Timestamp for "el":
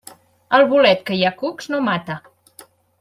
0.59-0.63